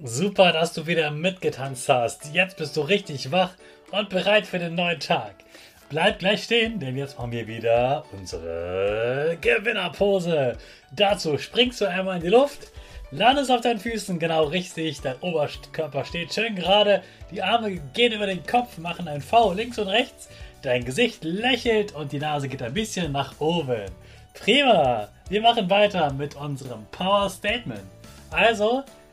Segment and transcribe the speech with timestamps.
[0.00, 2.32] Super, dass du wieder mitgetanzt hast.
[2.32, 3.50] Jetzt bist du richtig wach
[3.90, 5.34] und bereit für den neuen Tag.
[5.88, 10.56] Bleib gleich stehen, denn jetzt machen wir wieder unsere Gewinnerpose.
[10.92, 12.68] Dazu springst du einmal in die Luft,
[13.10, 17.02] landest auf deinen Füßen genau richtig, dein Oberkörper steht schön gerade,
[17.32, 20.28] die Arme gehen über den Kopf, machen ein V links und rechts,
[20.62, 23.90] dein Gesicht lächelt und die Nase geht ein bisschen nach oben.
[24.32, 25.08] Prima!
[25.28, 27.82] Wir machen weiter mit unserem Power Statement.
[28.30, 28.84] Also,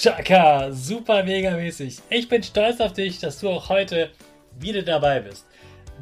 [0.00, 1.98] Chaka, super mega mäßig.
[2.08, 4.08] Ich bin stolz auf dich, dass du auch heute
[4.58, 5.44] wieder dabei bist.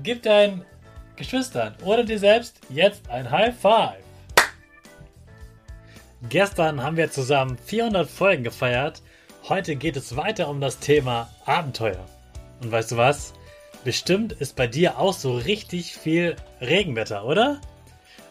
[0.04, 0.64] Gib deinen
[1.16, 4.04] Geschwistern oder dir selbst jetzt ein High Five.
[6.28, 9.02] Gestern haben wir zusammen 400 Folgen gefeiert.
[9.48, 12.06] Heute geht es weiter um das Thema Abenteuer.
[12.62, 13.32] Und weißt du was?
[13.82, 17.60] Bestimmt ist bei dir auch so richtig viel Regenwetter, oder?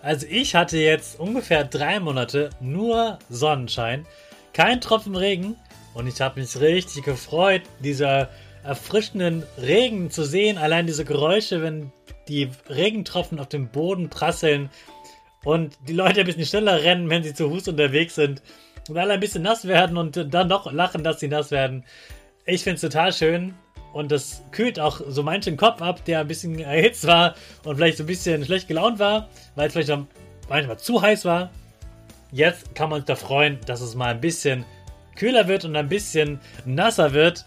[0.01, 4.05] Also ich hatte jetzt ungefähr drei Monate nur Sonnenschein
[4.57, 5.55] kein Tropfen Regen
[5.93, 8.29] und ich habe mich richtig gefreut, dieser
[8.63, 10.57] erfrischenden Regen zu sehen.
[10.57, 11.91] Allein diese Geräusche, wenn
[12.27, 14.71] die Regentropfen auf dem Boden prasseln
[15.43, 18.41] und die Leute ein bisschen schneller rennen, wenn sie zu Fuß unterwegs sind
[18.89, 21.85] und alle ein bisschen nass werden und dann noch lachen, dass sie nass werden.
[22.47, 23.53] Ich finde es total schön
[23.93, 27.97] und das kühlt auch so manchen Kopf ab, der ein bisschen erhitzt war und vielleicht
[27.97, 29.95] so ein bisschen schlecht gelaunt war, weil es vielleicht
[30.49, 31.51] manchmal zu heiß war.
[32.31, 34.65] Jetzt kann man sich da freuen, dass es mal ein bisschen
[35.15, 37.45] kühler wird und ein bisschen nasser wird.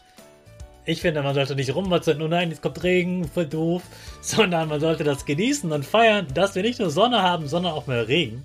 [0.85, 3.83] Ich finde, man sollte nicht rummotzen, oh nein, jetzt kommt Regen, voll doof,
[4.21, 7.87] sondern man sollte das genießen und feiern, dass wir nicht nur Sonne haben, sondern auch
[7.87, 8.45] mehr Regen.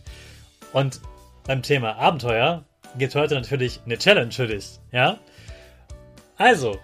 [0.73, 0.99] Und
[1.45, 2.63] beim Thema Abenteuer
[2.97, 5.17] gibt heute natürlich eine Challenge für dich, ja?
[6.37, 6.77] Also,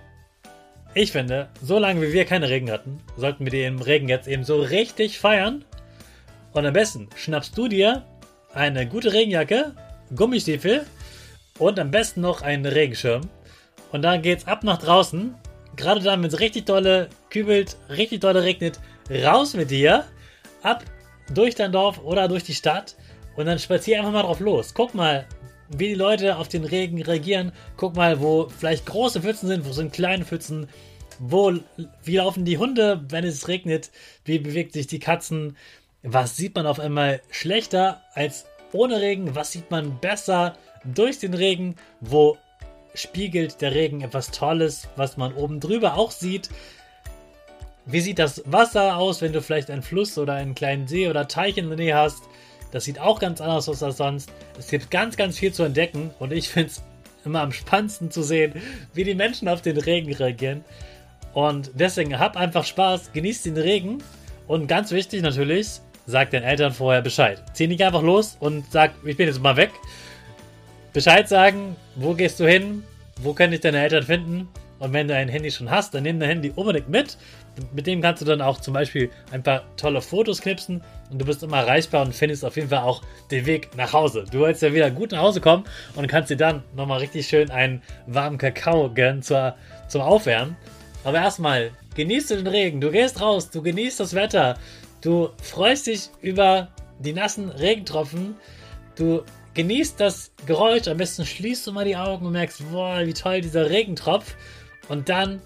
[0.94, 4.62] ich finde, solange wie wir keine Regen hatten, sollten wir den Regen jetzt eben so
[4.62, 5.66] richtig feiern.
[6.54, 8.06] Und am besten schnappst du dir
[8.54, 9.74] eine gute Regenjacke,
[10.16, 10.86] Gummistiefel
[11.58, 13.22] und am besten noch einen Regenschirm.
[13.92, 15.36] Und dann geht's ab nach draußen.
[15.76, 18.80] Gerade dann, wenn es richtig dolle kübelt, richtig dolle regnet,
[19.10, 20.06] raus mit dir,
[20.64, 20.84] ab
[21.34, 22.96] durch dein Dorf oder durch die Stadt
[23.36, 24.74] und dann spazier einfach mal drauf los.
[24.74, 25.26] Guck mal,
[25.70, 27.54] wie die Leute auf den Regen reagieren.
[27.78, 30.68] Guck mal, wo vielleicht große Pfützen sind, wo sind kleine Pfützen.
[31.20, 31.54] Wo,
[32.04, 33.92] wie laufen die Hunde, wenn es regnet?
[34.26, 35.56] Wie bewegt sich die Katzen?
[36.04, 39.36] Was sieht man auf einmal schlechter als ohne Regen?
[39.36, 41.76] Was sieht man besser durch den Regen?
[42.00, 42.38] Wo
[42.96, 46.50] spiegelt der Regen etwas Tolles, was man oben drüber auch sieht?
[47.86, 51.28] Wie sieht das Wasser aus, wenn du vielleicht einen Fluss oder einen kleinen See oder
[51.28, 52.24] Teich in der Nähe hast?
[52.72, 54.32] Das sieht auch ganz anders aus als sonst.
[54.58, 56.84] Es gibt ganz, ganz viel zu entdecken und ich finde es
[57.26, 58.54] immer am spannendsten zu sehen,
[58.94, 60.64] wie die Menschen auf den Regen reagieren.
[61.34, 64.00] Und deswegen hab einfach Spaß, genieß den Regen
[64.48, 67.42] und ganz wichtig natürlich, sag deinen Eltern vorher Bescheid.
[67.54, 69.72] Zieh nicht einfach los und sag, ich bin jetzt mal weg.
[70.94, 72.84] Bescheid sagen, wo gehst du hin,
[73.22, 74.50] wo kann ich deine Eltern finden.
[74.80, 77.18] Und wenn du ein Handy schon hast, dann nimm dein Handy unbedingt mit.
[77.72, 80.82] Mit dem kannst du dann auch zum Beispiel ein paar tolle Fotos knipsen
[81.12, 84.26] und du bist immer erreichbar und findest auf jeden Fall auch den Weg nach Hause.
[84.32, 85.66] Du willst ja wieder gut nach Hause kommen
[85.96, 89.56] und kannst dir dann nochmal richtig schön einen warmen Kakao gönnen zur,
[89.88, 90.56] zum Aufwärmen.
[91.04, 92.82] Aber erstmal, genießt du den Regen.
[92.82, 94.58] Du gehst raus, du genießt das Wetter.
[95.02, 96.70] Du freust dich über
[97.00, 98.36] die nassen Regentropfen.
[98.96, 99.24] Du
[99.56, 100.88] genießt das Geräusch.
[100.88, 104.36] Am besten schließt du mal die Augen und merkst, boah, wie toll dieser Regentropf.
[104.90, 105.42] Und dann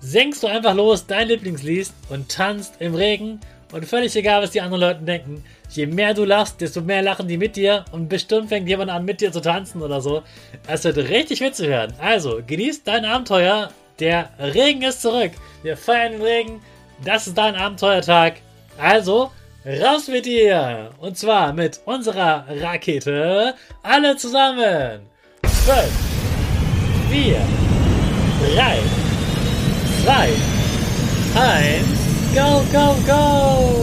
[0.00, 3.40] senkst du einfach los dein Lieblingslied und tanzt im Regen.
[3.72, 5.44] Und völlig egal, was die anderen Leute denken.
[5.70, 7.84] Je mehr du lachst, desto mehr lachen die mit dir.
[7.92, 10.22] Und bestimmt fängt jemand an, mit dir zu tanzen oder so.
[10.66, 11.94] Es wird richtig witzig werden.
[11.98, 13.70] Also, genießt dein Abenteuer.
[13.98, 15.32] Der Regen ist zurück.
[15.62, 16.60] Wir feiern den Regen.
[17.04, 18.34] Das ist dein Abenteuertag.
[18.78, 19.30] Also,
[19.66, 20.90] raus mit dir.
[20.98, 23.54] Und zwar mit unserer Rakete.
[23.82, 25.00] Alle zusammen.
[25.44, 25.76] 5,
[27.10, 27.36] 4,
[28.54, 28.78] 3,
[30.04, 30.28] 2,
[31.40, 32.02] 1.
[32.34, 33.81] Go, go, go!